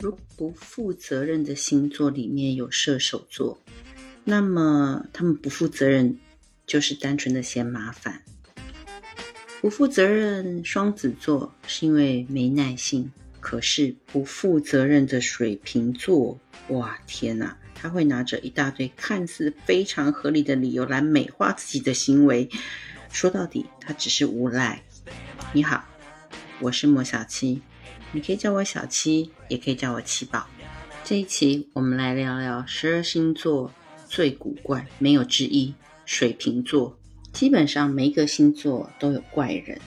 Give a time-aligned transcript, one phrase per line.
[0.00, 3.60] 如不负责任的星座里面有射手座，
[4.24, 6.18] 那么他们不负责任
[6.66, 8.22] 就是单纯的嫌麻烦。
[9.60, 22.48] 不负责任双子座是因为没耐性，可是不负责任的水瓶座，哇天哪，他会拿着一大堆看似非常合理的理由来美化自己的行为，
[23.12, 24.82] 说到底他只是无赖。
[25.52, 25.84] 你好，
[26.58, 27.60] 我是莫小七。
[28.12, 30.46] 你可以叫我小七，也可以叫我七宝。
[31.04, 33.72] 这一期我们来聊聊十二星座
[34.08, 35.72] 最古怪，没有之一——
[36.04, 36.98] 水瓶座。
[37.32, 39.80] 基本上每一个星座都有怪人，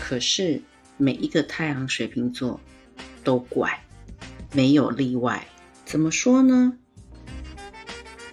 [0.00, 0.60] 可是
[0.96, 2.60] 每一个太阳水瓶座
[3.22, 3.84] 都怪，
[4.52, 5.46] 没有例外。
[5.84, 6.76] 怎么说呢？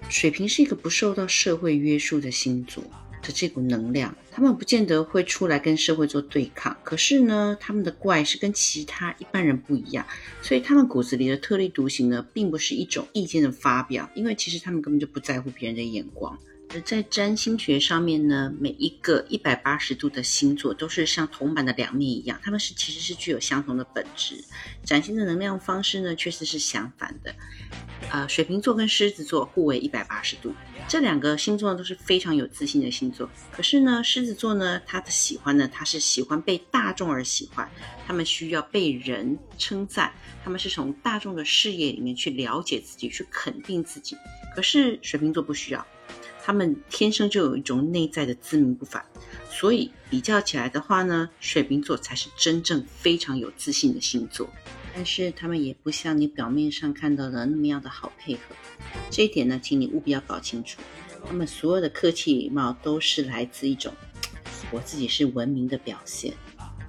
[0.10, 2.84] 水瓶是一个不受到社会约束的星座。
[3.32, 10.06] 这股能量，他们不见得会出来跟社会做对抗，可是呢，他们的怪是跟其他一般人不一样，
[10.42, 16.38] 所以他们骨子里的特立独行呢，并不是一种意见的发表，因为其实他们根本就不在乎别人的眼光。
[16.72, 24.36] 而在占星学上面呢，每一个一百八十度的星座都是像铜板的两面一样，他们是其实是具有相同的本质，
[24.84, 27.34] 展现的能量方式呢，确实是相反的。
[28.12, 30.54] 呃，水瓶座跟狮子座互为一百八十度，
[30.88, 33.28] 这两个星座呢都是非常有自信的星座。
[33.52, 37.68] 可是呢，狮子座呢，他的喜欢呢，他是喜欢被大众而喜欢，
[38.06, 44.16] 他们需要被人称赞，他们是从大众的视野里面去了解自己，去肯定自己。
[44.56, 45.86] 可是水瓶座不需要。
[46.50, 49.06] 他们天生就有一种内在的自命不凡，
[49.52, 54.50] 所以比较起来的话呢，水瓶座才是真正非常有自信的星座。
[54.96, 58.56] 但是他们也不像你表面上看到的那么样的好配合，
[59.12, 60.82] 这一点呢，请你务必要搞清楚。
[61.24, 63.94] 他们所有的客气礼貌都是来自一种
[64.72, 66.34] 我自己是文明的表现，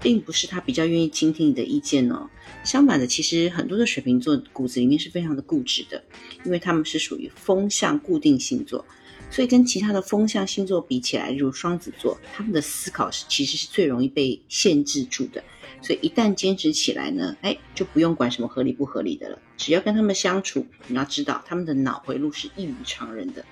[0.01, 2.27] 并不是他比较愿意倾听你的意见哦。
[2.65, 6.03] 相反的，其实很多的水瓶座骨子里面是非常的固执的，
[6.47, 8.83] 因为他们是属于风向固定星座。
[9.31, 15.43] 所以跟其他的风象星座比起来，如双子座，他们的思考是其实是最容易被限制住的。
[15.83, 19.39] 所以一旦坚持起来呢，哎，就不用管什么合理不合理的了。
[19.57, 23.45] 只要跟他们相处，你要知道他们的脑回路是异于常人的。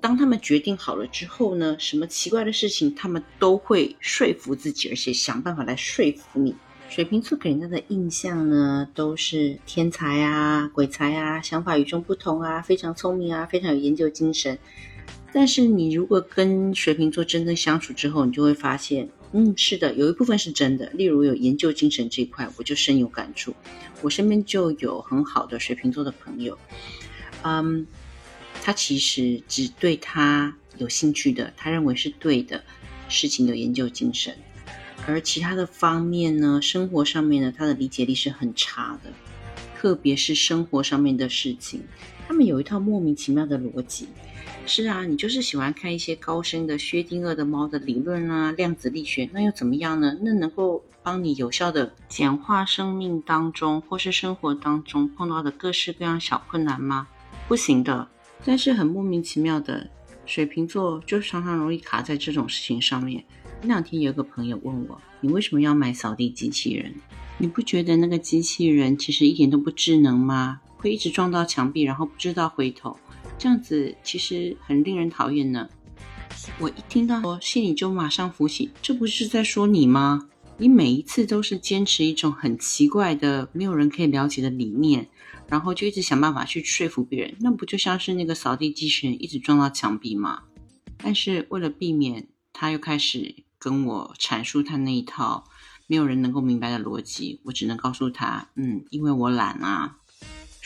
[0.00, 6.54] 当他们决定好了之后呢，什么奇怪的事情他们都会说服自己，而且想办法来说服你。
[6.88, 14.56] 水瓶座给人家的印象呢，都是天才啊、鬼才啊、想法与众不同啊、非常聪明啊、非常有研究精神。
[15.32, 20.88] 但是你如果跟水瓶座真正相处之后，你就会发现，嗯，是的，有一部分是真的。
[20.94, 23.54] 例如有研究精神这一块，我就深有感触。
[24.00, 26.56] 我身边就有很好的水瓶座的朋友，
[27.42, 27.86] 嗯，
[28.62, 32.64] 他其实只对他有兴趣的，他认为是对的
[33.08, 34.34] 事情有研究精神，
[35.06, 39.10] 而其他的方面呢，生活上面呢，他的理解力是很差的，
[39.76, 41.82] 特别是生活上面的事情，
[42.26, 44.08] 他们有一套莫名其妙的逻辑。
[44.68, 50.16] 是啊，你就是喜欢看一些高深的薛定谔的猫的理论啊，量子力学，那又怎么样呢？
[50.20, 57.08] 那能够帮你有效的简化生命当中或是生活当中碰到的各式各样小困难吗？
[57.48, 58.06] 不行的。
[58.44, 59.88] 但是很莫名其妙的，
[60.26, 63.24] 水瓶座就常常容易卡在这种事情上面。
[63.62, 66.94] 那两天有个朋友问我，你为什么要买扫地机器人？
[67.38, 70.60] 你不觉得那个机器人其实一点都不智能吗？
[70.76, 72.96] 会一直撞到墙壁，然后不知道回头。
[73.38, 75.68] 这样子其实很令人讨厌呢。
[76.58, 80.28] 我一听到，我心里就马上浮起，这不是在说你吗？
[80.56, 85.08] 你每一次都是坚持一种很奇怪的、没有人可以了解的理念，
[85.48, 90.42] 然后就一直想办法去说服别人，那不就像是那个扫地机器人一直撞到墙壁吗？
[90.96, 95.44] 但是为了避免他又开始跟我阐述他那一套
[95.86, 99.98] 没有人能够明白的逻辑，我只能告诉他，嗯，因为我懒啊。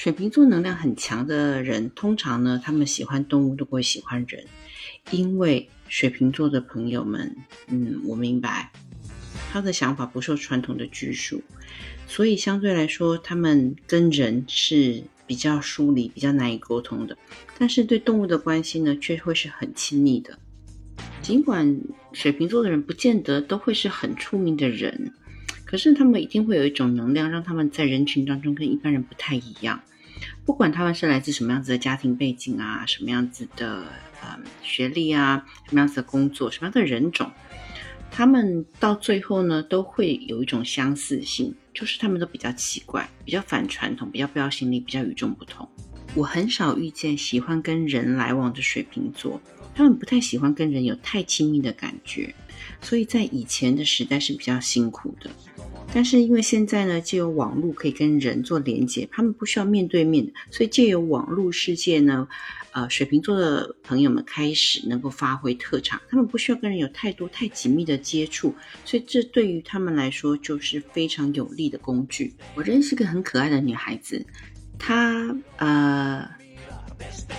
[0.02, 4.44] 水瓶座能量很强的人，通常呢，他们喜欢动物都不会喜欢人，
[5.12, 7.36] 因为水瓶座的朋友们，
[7.68, 8.72] 嗯，我明白
[9.52, 11.40] 他的想法不受传统的拘束，
[12.08, 17.16] 所以相对来说，他们跟人是比较疏离、比较难以沟通的。
[17.56, 20.36] 但是对动物的关系呢，却会是很亲密的。
[21.22, 21.80] 尽管
[22.12, 25.12] 水瓶座的人不见得都会是很出名的人，
[25.64, 29.80] 可是他们一定会有一种能量，让他们在人群当中跟一般人不太一样。
[30.44, 33.84] 不管他们是来自什么样子的家庭背景啊，什么样子的
[34.20, 37.30] 呃学历啊，什么样子的工作，什么样的人种，
[38.10, 45.68] 他们到最后呢，都会有一种相似性，就是他们都比较奇怪，比较反传统，比较标新立，比较与众不同。
[46.14, 49.40] 我很少遇见喜欢跟人来往的水瓶座，
[49.74, 52.34] 他们不太喜欢跟人有太亲密的感觉，
[52.80, 55.30] 所以在以前的时代是比较辛苦的。
[55.94, 62.26] 但是因为现在呢，借由网络可以跟人做连接，他们不需要面对面，所以借由网络世界呢，
[62.72, 68.54] 呃，水瓶座的朋友们开始能够发挥特长，他们不需要跟人有太多太紧密的接触，
[68.86, 72.32] 所以这对于他们来说就是非常有利的工具。
[72.54, 74.24] 我认识个很可爱的女孩子，
[74.78, 76.26] 她呃，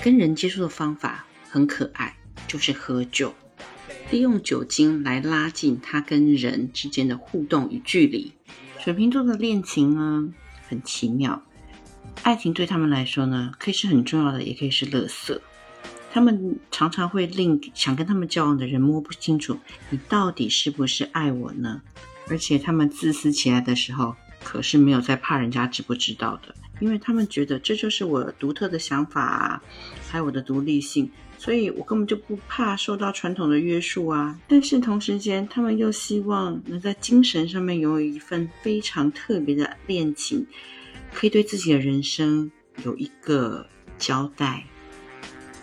[0.04, 2.16] 跟人接触的方法很可爱，
[2.48, 3.34] 就是喝酒。
[4.12, 8.32] 利用酒精来拉近他跟人之间的互动与距离。
[8.83, 10.27] 水瓶座的恋情呢，
[10.68, 11.41] 很奇妙。
[12.24, 15.39] 爱情对他们来说呢，可以是很重要的，也可以是垃圾。
[16.12, 19.57] 他们常常会令想跟他们交往的人摸不清楚，
[19.89, 21.81] 你到底是不是爱我呢？
[22.27, 26.53] 而且他们自私起来的时候，可是没有在怕人家知不知道的，
[26.83, 29.63] 因为他们觉得这就是我独特的想法，
[30.09, 31.09] 还有我的独立性。
[31.38, 34.38] 所以我根本就不怕受到传统的约束啊！
[34.50, 40.45] 但是同时间，他们又希望能在精神上面拥有一份非常特别的恋情，
[41.13, 42.51] 可以对自己的人生
[42.83, 43.65] 有一个
[43.97, 44.65] 交代。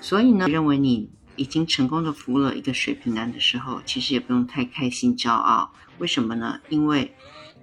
[0.01, 1.07] 所以呢，认为你
[1.37, 5.71] 已经成功的服务了一个水瓶男的时候，其实也不用太开心骄傲。
[5.99, 6.59] 为什么呢？
[6.71, 7.15] 因为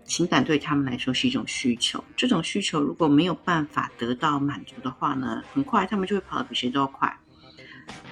[0.08, 7.16] 情感对他们来说是一种需求，这种需求如果没有办法得到满足的话呢，很快他们就会跑得比谁都要快。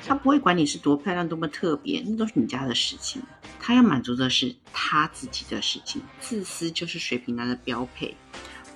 [0.05, 3.21] 他不会管你是多漂亮、多么特别，那都是你家的事情。
[3.59, 6.01] 他要满足的是他自己的事情。
[6.19, 8.15] 自私就是水瓶男的标配。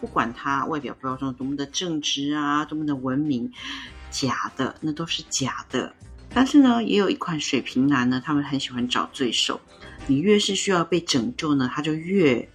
[0.01, 3.51] 不管他外表包装多么的正直啊，多么的文明，
[4.09, 5.93] 假的那都是假的。
[6.33, 9.59] 但是呢，也有一款水瓶男呢，他们很喜欢找罪受。
[10.07, 12.49] 你越是需要被拯救呢，他就越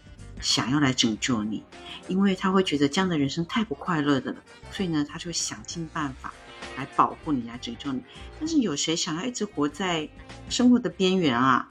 [0.44, 1.64] 想要来拯救你，
[2.06, 4.38] 因为他会觉得这样的人生太不快乐的了，
[4.70, 6.32] 所以呢，他就想尽办法。
[6.76, 8.02] 来保护你，来拯救你。
[8.40, 10.08] 但是有谁想要一直活在
[10.48, 11.68] 生活的边缘啊？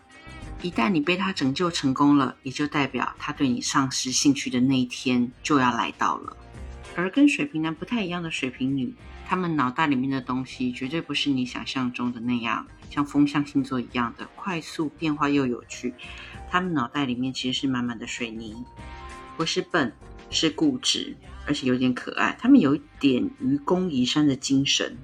[0.62, 6.38] 一旦你被他拯救成功了，也就代表他对你丧失兴趣的那一天就要来到了。
[6.96, 8.96] 而跟水瓶男不太一样的水瓶女，
[9.34, 15.92] 他们脑袋里面的东西绝对不是你想象中的那样，像风象星座一样的快速变化又有趣。
[16.52, 18.64] 他们脑袋里面其实是满满的水泥，
[19.36, 19.92] 不是笨，
[20.30, 21.18] 是固执。
[21.48, 24.96] 而且有点可爱，他们有一点愚公移山的精神。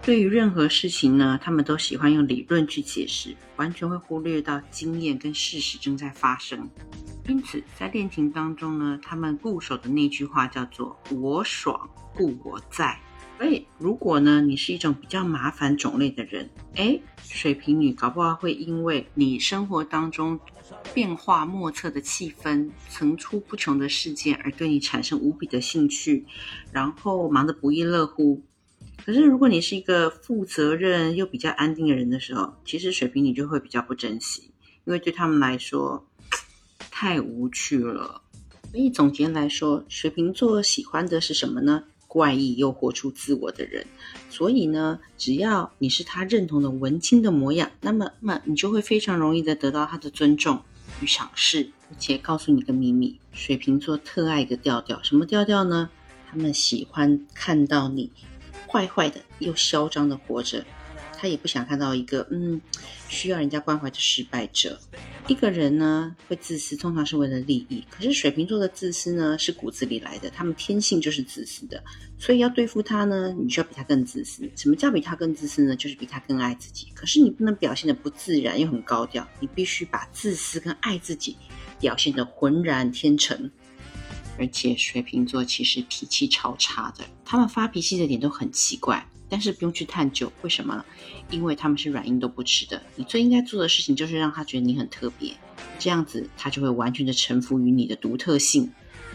[0.00, 6.66] 对于任何事情呢，他们都喜欢用理论去解释，完全会忽略到经验跟事实正在发生。
[7.28, 12.98] 因此，在恋情当中呢，他们固守的那句话叫做“我爽，故我在”。
[13.36, 20.38] 所以，如果呢，你是一种比较麻烦种类的人，哎，水瓶女搞不好会因为你生活当中
[20.94, 26.24] 变化莫测的气氛、层出不穷的事件而对你产生无比的兴趣，
[26.72, 28.42] 然后忙得不亦乐乎。
[29.04, 34.52] 可是，如果你是一个负责任又比较安定的人的时候，其实水瓶女就会比较不珍惜，
[34.84, 36.06] 因为对他们来说
[36.90, 38.22] 太无趣了。
[38.70, 41.84] 所以总结来说，水瓶座喜欢的是什么呢？
[42.14, 43.84] 怪异又活出自我的人，
[44.30, 50.62] 所以呢，只要你是他认同的文青的模样，那么，那么你就会非常容易的得到他的尊重
[51.00, 51.72] 与赏识。
[51.90, 55.90] 而且告诉你个秘密，水瓶座特爱一个调调，什么调调呢？
[56.30, 58.08] 他们喜欢看到你
[58.68, 60.64] 坏坏的又嚣张的活着。
[61.24, 62.60] 他也不想看到一个嗯
[63.08, 64.78] 需要人家关怀的失败者。
[65.26, 67.82] 一个人呢会自私，通常是为了利益。
[67.88, 71.82] 可是水瓶座的自私呢是骨子里来的，他们天性就是自私的。
[72.18, 74.46] 所以要对付他呢，你需要比他更自私。
[74.54, 75.74] 什么叫比他更自私呢？
[75.74, 76.88] 就是比他更爱自己。
[76.94, 81.38] 可是你不能表现的不自然又很高调，你必须把自私跟爱自己
[81.80, 83.50] 表现的浑然天成。
[84.38, 89.08] 而且水瓶座其实脾气超差的，他们发脾气的点都很奇怪。
[89.34, 90.84] 但是不用去探究为什么，
[91.28, 92.80] 因为他们是软硬都不吃的。
[92.94, 95.32] 你最应该做的事情就是让他觉得你很特别，
[95.76, 98.70] 这样子他就会完全的臣服于你的独特性。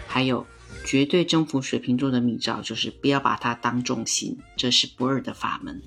[0.07, 0.45] 还有
[0.83, 5.81] 绝对征服水瓶座的秘招就是不要把它当重心，这是不二的法门。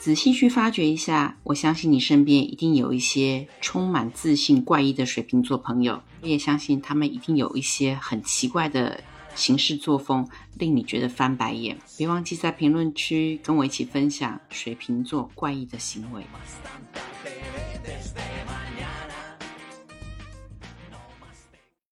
[0.00, 9.00] 仔细去发掘一下，我相信你身边一定有一些充满自信、怪异的水瓶座朋友，我也相信他们一定有一些很奇怪的。
[9.38, 10.28] 行事作风
[10.58, 16.24] 令你觉得翻白眼，别忘记在评论区跟我一起分享水瓶座怪异的行为。